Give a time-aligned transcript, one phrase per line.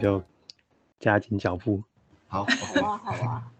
[0.00, 0.22] 就
[1.00, 1.82] 加紧脚步。
[2.28, 3.52] 好好啊，好啊。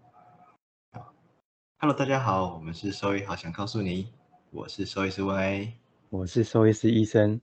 [1.79, 4.12] ，Hello，大家好，我们是兽医好想告诉你，
[4.50, 5.75] 我是兽医师温 A。
[6.11, 7.40] 我是兽医师医生，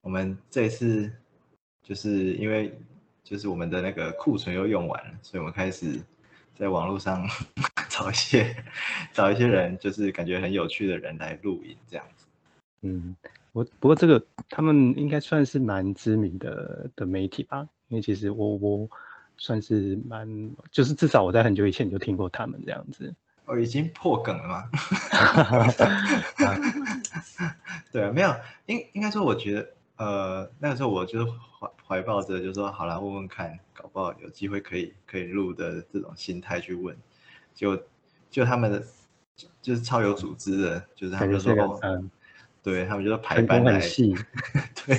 [0.00, 1.12] 我们这一次
[1.82, 2.74] 就是因为
[3.24, 5.98] 就是我们的那个库存又用完了，所以我们开始
[6.54, 7.26] 在网络上
[7.88, 8.54] 找一些
[9.12, 12.26] 找一些人，就是感觉很有趣的人来录影这样子。
[12.82, 13.16] 嗯，
[13.52, 18.88] 我不过这个他们应该算是蛮知名的的媒体吧，因为其实我我
[19.38, 23.14] 算是蛮，就是至少我在很久以前就听过他们这样子。
[23.46, 24.70] 哦，已经破梗了吗？
[27.92, 28.34] 对啊，没有，
[28.66, 36.96] 应应该说，我觉得，呃，那个时候我就是怀怀抱着，就是说，好啦，问问看，搞不好有机会可以可以录的这种心态去问，
[37.54, 37.80] 就
[38.28, 38.82] 就他们的
[39.62, 42.10] 就是超有组织的，就是他们就说，嗯，
[42.62, 44.14] 对他们就说排班来，工很细，
[44.84, 44.96] 对，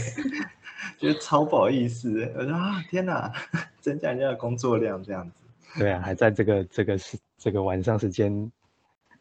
[0.98, 3.32] 觉得超不好意思，我说啊，天哪，
[3.82, 5.36] 增加人家的工作量这样子。
[5.78, 8.50] 对啊，还在这个这个时这个晚上时间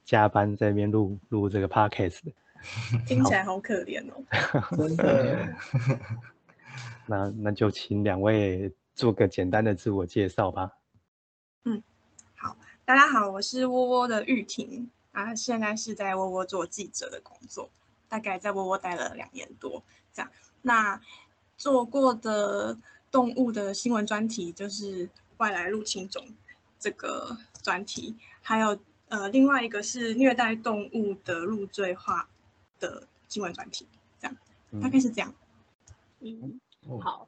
[0.04, 2.20] 加班在那边录录这个 podcast，
[3.06, 4.22] 听起来好可怜哦。
[4.76, 5.56] 真的，
[7.06, 10.72] 那那就请两位做个简单的自我介绍吧。
[11.64, 11.82] 嗯，
[12.36, 17.70] 好大家好，我是窝窝的玉婷啊，现在是在窝窝做记者的工作，
[18.08, 20.30] 大概在窝窝待了两年多，这样。
[20.62, 21.00] 那
[21.56, 22.76] 做过的
[23.10, 26.26] 动物的新闻专题就是外来入侵种
[26.78, 32.28] 这个专题，还有呃另外一个是虐待动物的入罪化
[32.80, 33.86] 的新闻专题，
[34.20, 34.36] 这样
[34.82, 35.34] 大概是这样。
[36.20, 37.26] 嗯，哦好，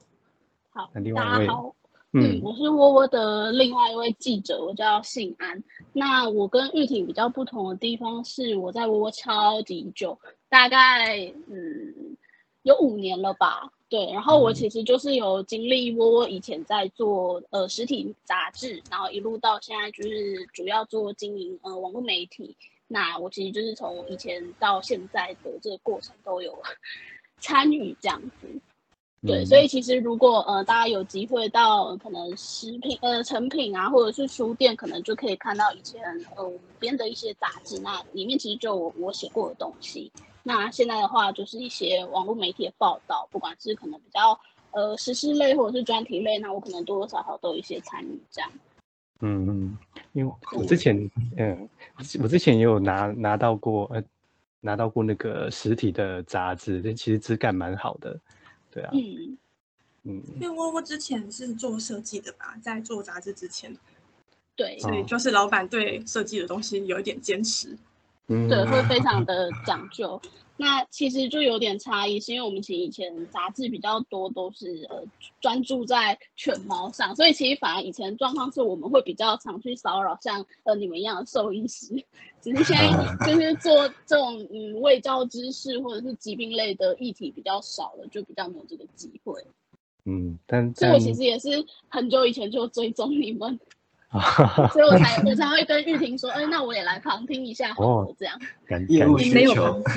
[0.71, 1.69] 好，大家好。
[1.69, 1.73] 嗯
[2.13, 5.63] 嗯，我是窝窝的另外一位记者，我叫信安。
[5.93, 12.17] 那我跟玉婷比较不同的地方是，我在窝窝超级久，大概嗯
[12.63, 13.71] 有五年了吧。
[13.91, 22.57] 对，然后我其实就是有经历窝窝以前在做呃实体杂志，然后一路到现在就是主要做经营呃网络媒体。
[22.89, 26.57] 那我其实就是从以前到现在的这个过程都有
[27.41, 28.49] 参与这样子。
[29.27, 36.01] 对，嗯所以其实如果呃大家有机会到呃可能食品呃成品啊，或者是书店，可能就可以看到以前
[36.37, 40.13] 呃我们编的一些杂志，那里面其实就有我我写过的东西。
[40.43, 44.39] 那现在的话，就是一些网络媒体的报道，不管是可能比较
[44.71, 48.49] 呃时事类或者是专题类，那我可能多多少少都有一些参与这样。
[49.21, 49.79] 嗯嗯，
[50.13, 51.69] 因为我之前嗯，
[52.21, 54.03] 我之前也有拿拿到过呃
[54.61, 58.19] 拿到过那个实体的杂志，但其实质感蛮好的，
[58.71, 59.39] 对啊，嗯，
[60.05, 60.23] 嗯。
[60.35, 63.77] 因为窝窝之前是做设计的吧，在做杂志之前，
[64.55, 64.79] 对。
[64.79, 67.77] 所以就是老板对设计的东西有一点坚持。
[68.29, 70.21] 嗯，对，会非常的讲究。
[70.59, 75.03] 那其实就有点差异，是因为我们其实以前杂志比较多都是呃
[75.41, 81.95] 专注在犬猫上，所以其实反而以前状况是我们会比较常去骚扰像呃你们一样的兽医师，
[82.41, 82.91] 只是现在
[83.27, 89.41] 就是做这种嗯卫教知识或者是疾病类的议题比较少了，就比较没有这个机会。
[90.09, 93.59] 嗯，但所以我其但实也是很久以前就追踪你们，啊，
[94.73, 98.39] 所以我才我才会跟玉婷说，哎、那我也来旁听一下好这样。
[98.67, 99.83] 感业务感没有。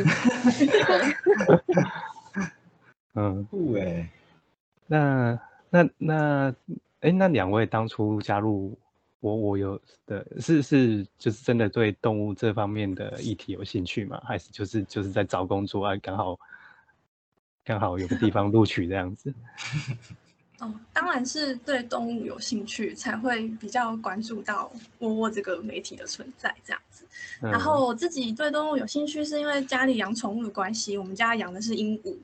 [3.16, 4.08] 嗯，酷哎，
[4.88, 6.56] 那那那
[7.02, 8.78] 哎，那两位当初加入
[9.20, 14.22] 我我有的是是就是真的对动物这方面的议题有兴趣吗？
[14.26, 16.40] 还是就是就是在找工作啊，刚好
[17.66, 19.34] 刚好有个地方录取这样子？
[20.60, 27.06] 哦，当然是对动物有兴趣，才会比较关注到窝窝这个媒体的存在这样子。
[27.42, 32.18] 嗯然后我自己对动物有兴趣，是因为家里养宠物的关系，我们家养的是鹦鹉，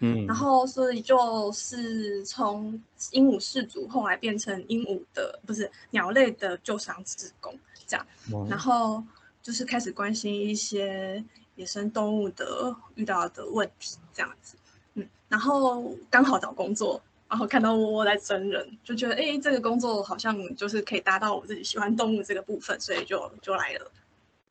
[0.00, 2.78] 嗯，然后所以就是从
[3.12, 9.02] 鹦鹉氏族后来变成鹦鹉的不是鸟类的救伤职工这样，哦然后
[9.42, 11.22] 就是开始关心一些
[11.56, 14.56] 野生动物的遇到的问题这样子，
[14.94, 17.00] 嗯，然后刚好找工作。
[17.34, 23.90] 然后看到窝窝在真人，就觉得哎，这个工作好像就是可以达到我自己喜欢动物这个部分，所以就就来了。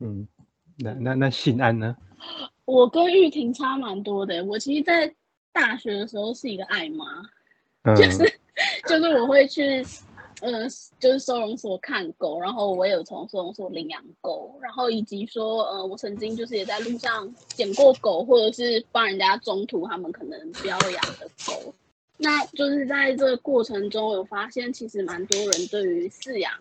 [0.00, 0.28] 嗯，
[0.76, 1.96] 那那那信安呢？
[2.66, 4.44] 我跟玉婷差蛮多的。
[4.44, 5.14] 我其实，在
[5.50, 7.06] 大学的时候是一个爱妈，
[7.84, 8.18] 嗯就是
[8.86, 9.82] 就是我会去，
[10.42, 10.68] 呃，
[11.00, 21.74] 就是收容所看狗，然后我也有从收容所领养狗，然后以及说，呃，我曾经就是也在路上捡过狗，或者是帮人家中途他们可能不要养的狗。
[22.16, 26.52] 那就是在这个过程中，有发现其实蛮多人对于饲养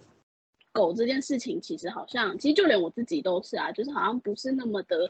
[0.72, 5.10] 狗这件事情，其实好像，其实就连我自己都是啊，就是好像不是那么的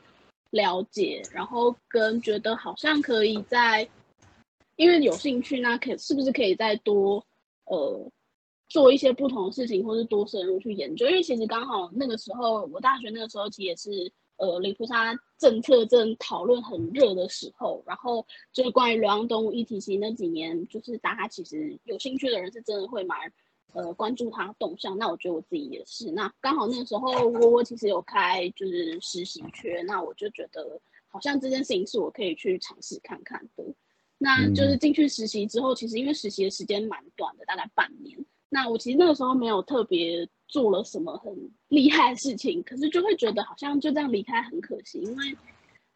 [0.50, 3.88] 了解，然后跟觉得好像可以在，
[4.76, 7.26] 因为有兴趣，那可是不是可以再多
[7.66, 8.12] 呃
[8.68, 11.08] 做一些不同的事情，或是多深入去研究？
[11.08, 23.20] 因为其实刚好那个时候，我大学那个时候其实也是呃离菩萨政策正讨论很热的时候，然后就是关于流浪动物议题，其实那几年就是大家其实有兴趣的人是真的会蛮。
[23.76, 26.12] 呃，关注它动向，那我觉得我自己也是。
[26.12, 33.64] 那刚好那时候，窝窝其实有开就是实习缺，那我就觉得好像这件事情是我可以去尝试看看的。
[34.20, 38.16] 那就是进去实习之后，其实因为实习的时间蛮短的，大概半年。
[38.54, 41.34] 那我其实那个时候没有特别做了什么很
[41.70, 45.36] 厉害的事情，可是就会觉得好像就这样离开很可惜，因为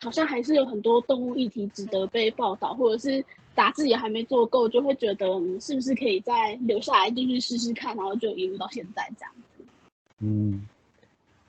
[0.01, 3.23] 好像还是有很多动物议题值得被报道，或者是。
[3.57, 5.25] 杂志也还没做够，就会觉得
[5.59, 9.65] 是不是可以再留下来继续试试看，然后就一路到现在这样子。
[10.19, 10.67] 嗯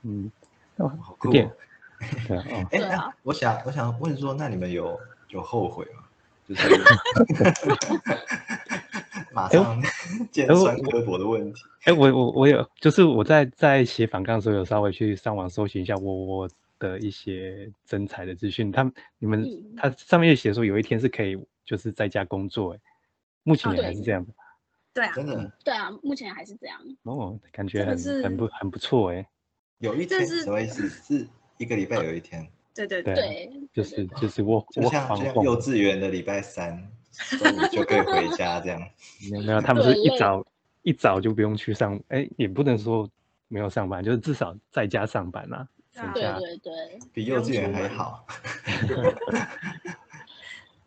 [0.04, 0.32] 嗯，
[0.76, 1.28] 哦，好酷。
[1.30, 6.02] 对啊，哎，我想我想问说，那你们有有后悔吗？
[6.48, 6.66] 就是
[9.42, 9.82] 马上
[10.30, 11.60] 尖酸刻薄的问题。
[11.84, 16.48] 哎，我我我有，就是我在在写反抗的时候，有稍微去上网搜寻一下我我
[16.78, 18.70] 的一些真才的资讯。
[18.72, 19.46] 他们你们
[19.76, 21.38] 他上面写说有一天是可以。
[21.68, 22.80] 就是在家工作，哎，
[23.42, 24.32] 目前也还是这样的。
[24.94, 25.52] 对啊，真的。
[25.62, 26.80] 对啊，目前还是这样。
[27.02, 29.28] 哦，感觉很很不很不错，哎。
[29.76, 30.88] 有一天什么意思？
[30.88, 32.48] 是一个礼拜有一天。
[32.74, 33.50] 对对对。
[33.70, 36.90] 就是就是我我像像幼稚园的礼拜三
[37.38, 38.80] 中午就可以回家这样。
[39.30, 40.46] 没有没有，他们是一早
[40.82, 43.08] 一早就不用去上，哎，也不能说
[43.48, 45.66] 没有上班，就是至少在家上班啦。
[46.14, 46.98] 对对对。
[47.12, 48.24] 比幼稚园还好。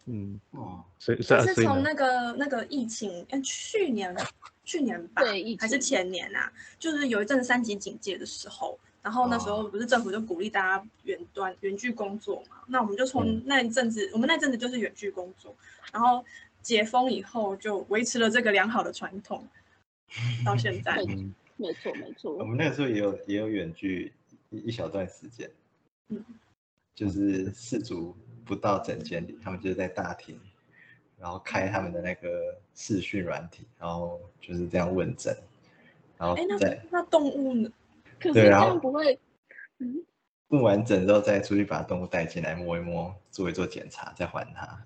[0.05, 4.15] 嗯 哦，所以是从那个那个疫情，哎，去年
[4.63, 5.21] 去年吧，
[5.59, 6.51] 还是前年啊？
[6.79, 12.57] 就是有一阵三级警戒的时候，然后那时候不是政府就鼓励大家远端远距工作嘛？
[12.67, 15.55] 那我们就从那一阵子，我们那阵子就是远距工作，
[15.91, 16.23] 然后
[16.61, 19.47] 解封以后就维持了这个良好的传统，
[20.45, 20.95] 到现在。
[21.57, 24.11] 没错没错，我们那个时候也有也有远距
[24.49, 25.49] 一一小段时间，
[26.09, 26.23] 嗯，
[26.95, 28.15] 就是四组。
[28.43, 30.37] 不到整间里，他们就是在大厅，
[31.17, 35.33] 然后开他们的那个视讯软体，然后就是这样问诊，
[36.17, 36.57] 然后哎那
[36.89, 37.71] 那动物呢？
[38.33, 39.19] 对，然后不会，
[39.79, 40.03] 嗯，
[40.47, 44.85] 不完整之后再出去把动物带进来摸一摸，做一做检查，再还它。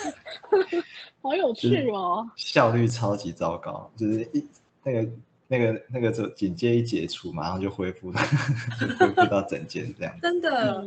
[1.22, 2.28] 好有趣哦！
[2.36, 4.46] 效率超级糟糕，就是一
[4.84, 5.08] 那个
[5.48, 8.20] 那个那个就警戒一解除，马上就恢复了，
[8.98, 10.16] 恢复到整件这样。
[10.20, 10.84] 真的？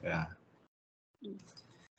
[0.00, 0.28] 对啊。
[1.22, 1.34] 嗯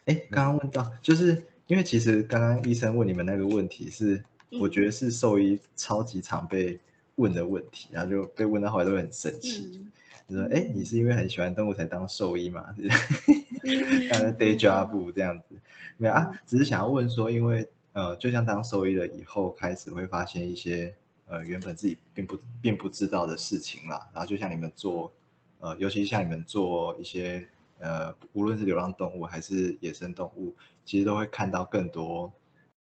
[0.05, 4.21] 哎，刚刚问到，就是因为其实刚刚医生问你们那个问题是，
[4.59, 6.77] 我觉得是兽医超级常被
[7.15, 9.85] 问的问题，然后就被问到后来都很生气，
[10.27, 12.65] 就说：“哎，你是因为很喜欢动物才当兽医嘛？”
[14.11, 15.55] 当 day job 这样子，
[15.97, 20.93] 没有啊，只是想要问说，因为呃，就像当兽医了以后，开始会发现一些
[21.27, 25.11] 呃原本自己并不并不知道的事情啦，然后就像你们做
[25.59, 27.47] 呃，尤其像你们做一些。
[27.79, 30.55] 呃，无论是流浪动物还是野生动物，
[30.85, 32.31] 其实都会看到更多，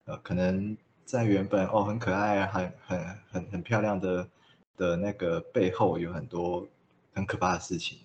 [0.05, 4.29] 呃，可能在原本哦很可爱、很很很很漂亮的
[4.77, 6.67] 的那个背后，有很多
[7.13, 7.99] 很可怕的事情。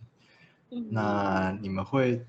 [0.92, 2.26] 那你们会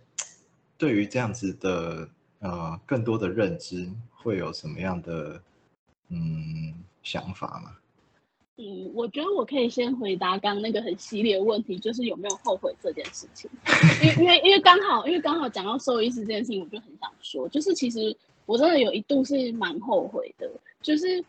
[0.77, 5.43] 对于这样子的呃更多的认知，会有什么样的
[6.09, 7.77] 嗯想法吗？
[8.61, 13.49] 嗯，我觉得我可以先回答刚刚那个很犀利的问题，就是有没有后悔这件事情。
[14.03, 18.17] 因为因为因为刚好因为刚好讲到兽医师这件事情，我就很想说，就是其实
[18.49, 20.51] 我真的有一度是蛮后悔的，
[20.81, 21.23] 就是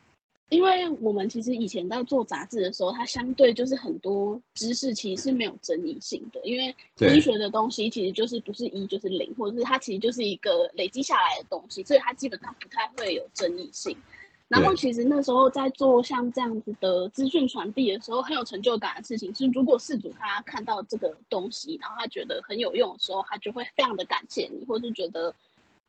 [0.48, 6.74] 因为我们其实以前在做杂志的时候，它相对就是很多知识其实是没有争议性的，因为
[7.14, 13.96] 医学的东西其实就是不是一就是零，或者是它其实就是一个累积下来的东西，所以它基本上不太会有争议性。
[14.48, 25.32] 然后其实那时候在做像这样子的资讯传递的时候，很有成就感的事情是，如果事主他看到这个东西，然后他觉得很有用的时候，他就会非常的感谢你，或是觉得，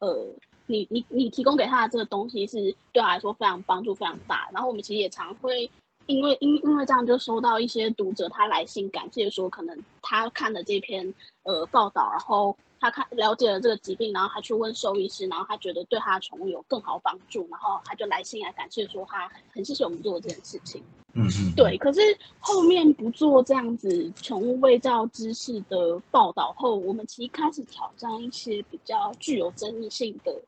[0.01, 0.27] 呃，
[0.71, 4.49] 你你你提供给他的这个东西是对他来说非常帮助非常大。
[4.53, 5.71] 然后我们其实也常会
[6.07, 11.13] 因为因因为这样就收到一些读者他来信感谢说，可能他看了这篇
[11.43, 12.57] 呃报道，然后。
[12.83, 20.83] 他看了解了这个疾病，然后他去问兽医师，然后他觉得对他的宠物有更好帮助，然后他就来信来感谢说他很谢谢我们做的这件事情。
[21.13, 21.77] 嗯嗯，对。
[21.77, 22.01] 可是
[22.39, 30.41] 后面不做这样子宠物卫教知识的报道后，我们其实开始挑战一些比较具有争议性的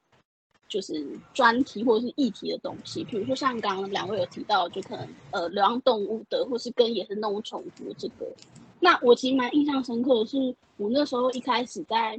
[0.73, 8.27] 就是专题或者是议题的东西，比如说像刚刚两位有提到，就可能呃流浪动物的，或是跟野生动物重复这个。
[8.81, 12.19] 那我其实蛮印象深刻的是，我那时候一开始在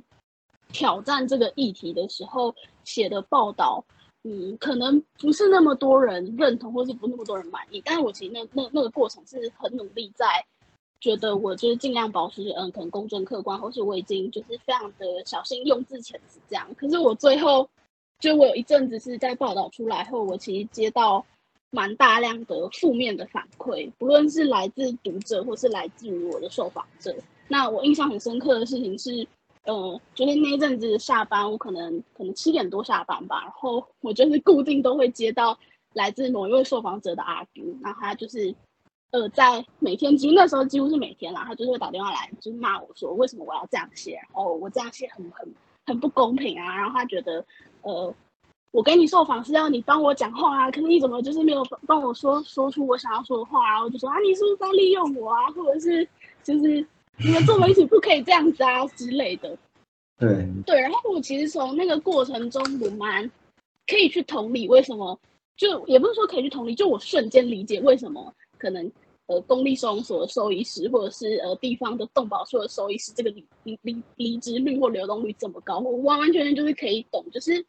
[0.72, 3.84] 挑战这个议题的时候写的报道，
[4.24, 7.82] 嗯，可能不是那么多人认同，或是不那么多人满意。
[7.84, 10.26] 但是我其实那那那个过程是很努力，在
[11.02, 16.68] 觉得我就是尽量保持嗯，可能公正客观，或是我已经就是非常的小心用字遣词这样。
[16.78, 17.68] 可是我最后
[18.24, 21.26] 就我有一阵子是在报道出来后，我其实接到。
[21.76, 27.16] 蛮大量的负面的反馈，不论是来自读者或是来自于我的受访者。
[27.48, 29.28] 那我印象很深刻的事情是，
[29.64, 35.58] 呃，就是那一阵子下班，我可能可能七点多下班吧，然后我就是固定都会接到
[35.94, 38.54] 来自某一位受访者的 argue，那他就是
[39.10, 45.52] 呃在每天，其实那时候几乎是每天啦，他就是会打电话来，就是骂我说为什么我要这样写，然后我这样写很很
[45.88, 47.44] 很不公平啊，然后他觉得
[47.84, 48.14] 呃。
[48.72, 56.08] 我跟你受访是要你帮我讲话啊，可是你怎么就是没有帮我说说出我想要说的话然后就说啊，你是不是在利用我啊，或者是
[56.42, 56.84] 就是
[57.20, 59.56] 你们做媒体不可以这样子啊之类的。
[60.18, 63.30] 对对，然后我其实从那个过程中，我蛮
[63.86, 65.20] 可以去同理为什么，
[65.56, 68.92] 就也不是说可以去同理，就我瞬间理解为什么可能
[69.28, 77.66] 呃公立收容所的收医师，或者是呃地方的动保所的收医师，这个离离离离职率或流动率这么高，我完完全全就是可以懂，就是。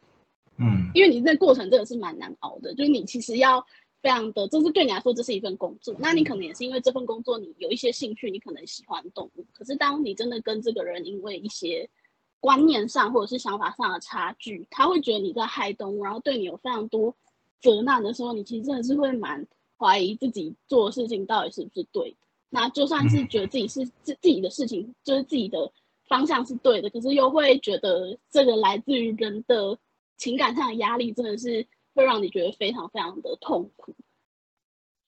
[0.56, 3.60] 嗯，因为你那过程真的是蛮难熬的，就是你其实要
[4.00, 11.90] 非常的，这是对你来说这是一份工作，那你可能也是因为这份工作你有一些兴趣，你可能喜欢动物，可是当你真的跟这个人因为一些
[12.38, 17.12] 观念上或者是想法上的差距，他会觉得你在害动物，然后对你有非常多
[17.60, 19.44] 责难的时候，你其实真的是会蛮
[19.84, 22.16] 怀疑自己做的事情到底是不是对的。
[22.48, 25.70] 那就算是觉得自己是自自己的事情，就是自己的
[26.08, 29.78] 方向是对的，可是又会觉得这个来自于人的。
[30.16, 33.92] 情感上的压力真的是会让你觉得非常非常的痛苦，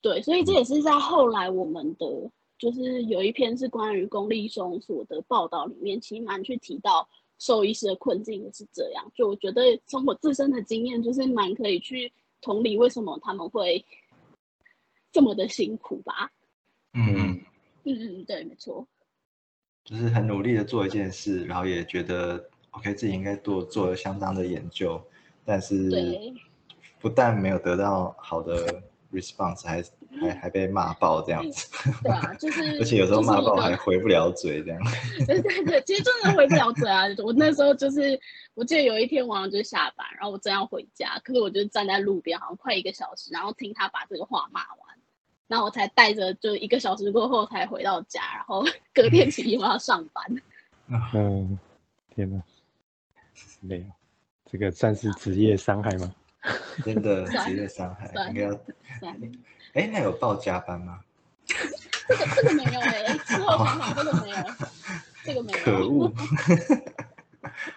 [0.02, 2.04] 对，所以这也是在后来我们的
[2.59, 9.12] 就是有一篇是关于公立收容所的报道里面，其实蛮去提到兽医师的困境也是这样。
[9.14, 13.87] 就我觉得从我自身的经验，就是蛮可以去同理为什么他们会
[15.16, 16.30] 这么的辛苦吧。
[16.92, 17.40] 嗯嗯
[17.85, 18.87] 嗯，对，没错，
[19.82, 22.50] 就是很努力的做一件事，然后也觉得。
[22.73, 25.02] OK，自己应该做做了相当的研究，
[25.46, 25.90] 但是
[27.00, 29.82] 不但没有得到好的 response，还
[30.20, 31.70] 还还被骂爆这样子。
[32.02, 34.78] 对啊，就是，而且有时候骂爆还回不了嘴这样。
[35.26, 37.06] 对对对，其实真的回不了嘴啊！
[37.25, 38.20] 我那时候就是，
[38.52, 44.86] 我记得有一天晚上就是下班，然后我正要回家，可是我就站在路边，好像快一个小时，然后听他把这个话骂完，
[45.49, 50.25] 然后我才带着就一个小时过后才回到家，然后隔天起床要上班。
[51.15, 51.59] 嗯，
[52.15, 52.43] 天哪！
[53.61, 53.85] 没有，
[54.50, 56.15] 这个算是职业伤害吗？
[56.85, 58.61] 真的职业伤害，应该要。
[59.75, 61.00] 哎，那有报加班吗？
[62.09, 64.37] 这个这个没有哎，之后想想这个没有，
[65.25, 65.59] 这个没有。
[65.65, 66.12] 可恶，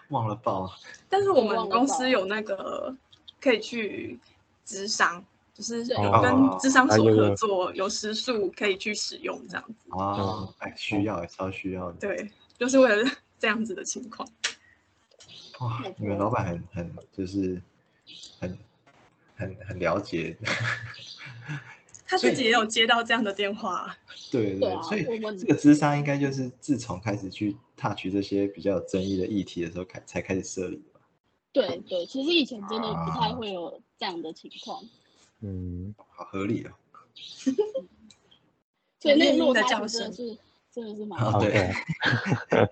[0.10, 0.72] 忘了报。
[1.08, 2.96] 但是我们公司有那个
[3.42, 4.20] 可以去
[4.64, 5.24] 智商，
[5.60, 5.84] 就是
[6.22, 9.89] 跟智商所合作，有时数可以去使用这样子。
[9.89, 11.98] 啊，哎，需要，超需要的。
[12.00, 14.25] 对，就是为了这样子的情况。
[15.60, 17.62] 哇，你们老板很很就是
[18.39, 18.58] 很
[19.36, 20.38] 很很了解，
[22.08, 23.94] 他自己也有接到这样的电话。
[24.32, 25.04] 对对，所以
[25.38, 31.01] 这个智商应该就是自从开始去 touch 这些比较有争议的议题的时候开才开始设立吧。
[31.51, 34.82] 对对，其实以前真的不太会有这样的情况。
[35.41, 36.72] 嗯，好合理哦。
[39.00, 40.38] 所以那录的叫声是。
[40.72, 41.74] 真的是蛮好对，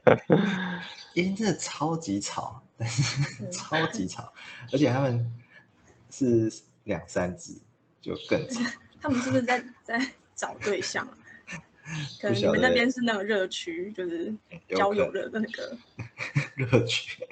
[1.15, 4.31] 音真的超级吵，但是 超级吵，
[4.71, 5.33] 而且他们
[6.11, 7.59] 是两三只，
[7.99, 8.61] 就更吵。
[9.01, 9.99] 他们是不是在在
[10.35, 11.07] 找对象？
[12.21, 14.31] 可能你们那边是那个热区，就是
[14.69, 15.75] 交友的那个
[16.55, 17.27] 热区，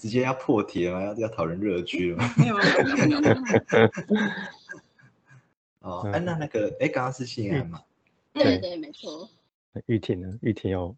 [0.00, 1.04] 直接要破题了吗？
[1.04, 2.34] 要要讨论热区了吗？
[2.36, 3.34] 没有没有没有。
[5.88, 7.80] 哦，哎，那那个，哎，刚刚是信安嘛？
[8.34, 9.28] 对对，没错。
[9.86, 10.38] 玉婷呢？
[10.42, 10.94] 玉婷有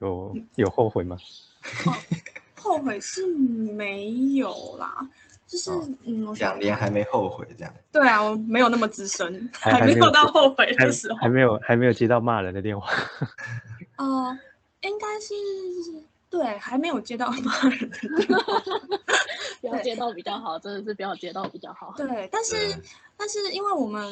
[0.00, 1.16] 有有后悔吗？
[2.56, 5.08] 后悔是没有啦，
[5.46, 5.70] 就是
[6.04, 7.74] 嗯，两年还没后悔这样。
[7.90, 12.92] 对啊，我没有那么资深，还没有到后悔的时候，还没有还没有接到骂人的电话。
[13.98, 14.36] 哦，
[14.82, 15.34] 应该是
[16.32, 18.52] 对，还没有接到骂人的电话。
[19.60, 21.92] 不要接到比较好，真的是不要接到比较好。
[21.94, 22.56] 对，但是
[23.18, 24.02] 但是因为我们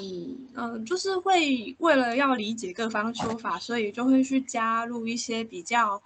[0.54, 6.00] 嗯，就是会为了要理解各方说法，所以就会去加入一些比较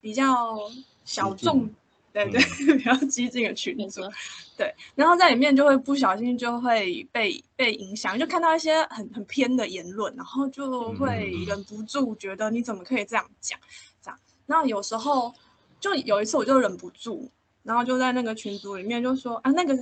[0.00, 0.56] 比较
[1.04, 1.68] 小众
[2.12, 2.40] 对对，
[2.78, 4.00] 比较激进的群组
[4.56, 13.58] 对，然后在里面就会不小心就会被被影响，就看到一些很很偏的言论，然后就会嗯忍不住觉得你怎么可以这样讲，
[14.00, 14.18] 这样。
[14.46, 15.34] 然后有时候
[15.80, 17.30] 就有一次我就忍不住，
[17.62, 19.76] 然后就在那个群组里面就说啊那个，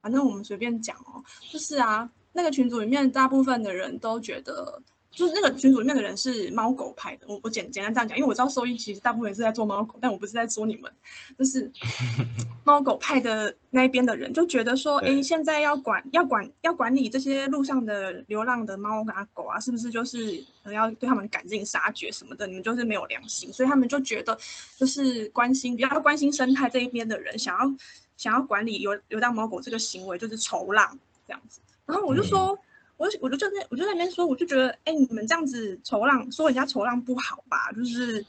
[0.00, 4.82] 反正我们随便讲哦，就是啊那个群组里面大部分的人都觉得。
[5.16, 10.92] 就是那个群组里面的人是猫狗派的，我我简简单这样讲，因为我知道收音其实大部分是在做猫狗，但我不是在说你们，
[11.38, 11.72] 就是
[12.64, 22.46] 猫狗派的那一边的人就觉得说，对哎，现在要管要管要管理这些路上的流浪的猫啊狗啊，是不是就是呃要对他们赶尽杀绝什么的？
[22.46, 24.38] 你们就是没有良心，所以他们就觉得
[24.76, 27.74] 就是关心比较关心生态这一边的人，想要
[28.18, 31.58] 想要管理流流浪猫狗这个行为，就是仇浪这样子。
[31.86, 32.58] 然后我就说。
[32.96, 37.70] 我就我就就在我就在那边说，我就觉得，哎，你们这样子仇浪，说人家仇浪不好吧？
[37.72, 38.24] 就是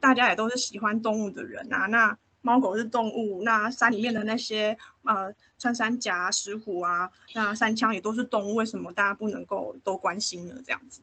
[0.00, 10.54] 大家也都是喜欢动物的人啊，那猫狗是动物，那山里面的那些呃穿山甲、啊、石虎啊，那山枪也都是动物，为什么大家不能够都关心呢？
[10.64, 11.00] 这样子，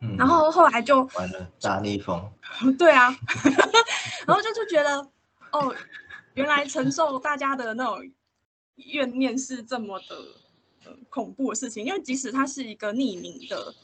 [0.00, 2.30] 嗯然后后来就完了大逆风，
[2.78, 3.16] 对啊，
[4.26, 5.00] 然后就就觉得，
[5.52, 5.74] 哦，
[6.34, 8.08] 原来承受大家的那种
[8.76, 10.16] 怨念是这么的。
[10.88, 13.74] 呃恐怖的事情，因为即使它是一个匿名的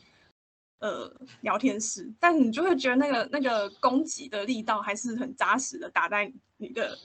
[0.79, 6.99] 呃聊天室，但你就会觉得那个那个攻击的力道还是很扎实的打在你的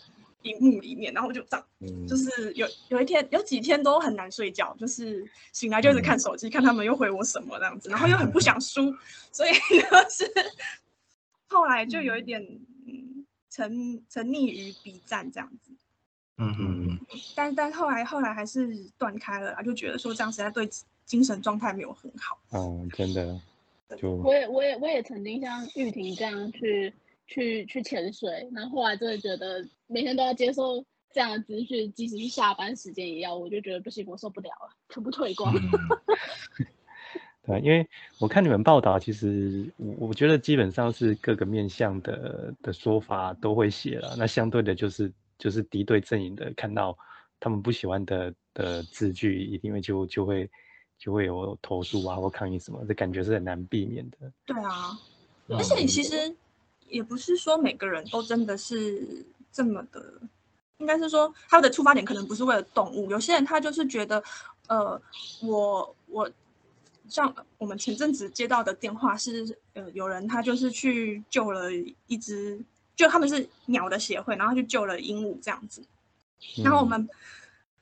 [0.44, 8.94] 荧幕里面，然后就这样，嗯，就是有有一天有几天都很难睡觉，就是醒来就一直看手机，看他们又回我什么这样子， 然后又很不想输，
[9.32, 10.32] 所以就是
[11.48, 12.42] 后来就有一点
[12.88, 15.72] 嗯沉沉溺于 B 站这样子。
[16.40, 17.00] 嗯嗯嗯，
[17.36, 20.68] 但但后来后来还是断开了啊，就觉得说这样实在对
[21.06, 22.40] 精神状态没有很好。
[22.52, 23.40] 嗯，真的，
[23.98, 26.94] 就我也我也我也曾经像玉婷这样去
[27.28, 35.54] 去去潜水，然后后来真的觉得每天都要接受这样的资讯，即使是下班时间也要，我就觉得不行，我受不了了，全部退光。
[35.56, 36.68] 嗯
[37.46, 37.88] 对，因为
[38.20, 46.96] 我看你们报道，其实我我觉得基本上是各个面向的的说法都会写了，那相对的就是就是敌对阵营的看到
[47.40, 50.48] 他们不喜欢的的字句，一定会就就会
[51.00, 54.32] 就会有投诉啊或抗议什么，这感觉是很难避免的。
[54.46, 55.00] 对啊，
[55.48, 56.36] 嗯而且其实
[56.90, 60.22] 也不是说每个人都真的是这么的，
[60.80, 64.22] 应该是说他的出发点可能不是为了动物，有些人他就是觉得，
[64.68, 65.02] 呃，
[65.42, 66.30] 我我
[67.08, 71.72] 像我们前阵子接到的电话是，呃，有人他就是去救了
[72.08, 72.60] 一只，
[73.00, 75.82] 就他们是鸟的协会，然后去救了鹦鹉这样子，
[76.62, 77.10] 然后我嗯们。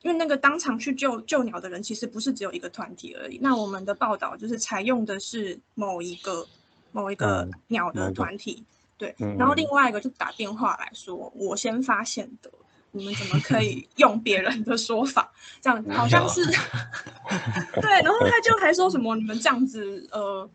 [0.02, 3.36] 因为那个当场去救救鸟的人，其实不是只有一个团体而已。
[3.42, 6.46] 那我们的报道就是采用的是某一个
[6.92, 8.62] 某一个嗯鸟的团体，
[8.96, 9.12] 对。
[9.18, 12.48] 嗯然后另外一个就打电话来说，我先发现的，
[12.92, 15.32] 你们怎么可以用别人的说法？
[15.60, 16.46] 这样好像是
[17.82, 17.90] 对。
[18.02, 20.48] 然后他就还说什么你们这样子，呃，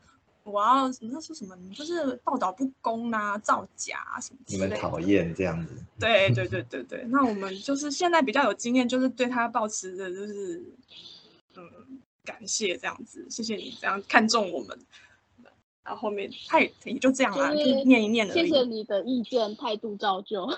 [0.44, 1.56] 我要那说什么？
[1.56, 4.76] 你就是报道不公啊，造假啊什么之你类的。
[4.76, 10.62] 们讨厌这样子，对对对对对，那我们就是现在比较有经验，就是对他保持的就是
[11.56, 11.64] 嗯
[12.24, 14.78] 感谢这样子，谢谢你这样看中我们。
[15.86, 18.34] 然后后面他也也就这样啦，念一念而已。
[18.34, 20.48] 谢谢你的意见，态度照旧。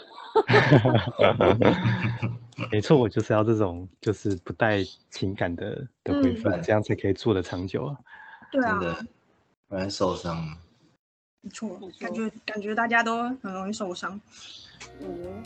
[2.72, 7.98] 没错，我就是要这种就是不带情感的的回嗯复，这样才可以做得长久啊。
[8.52, 9.06] 对啊，真的，
[9.68, 10.58] 不然受伤了。
[11.42, 14.20] 没错没，错感觉感觉大家都很容易受伤。
[15.02, 15.44] 嗯，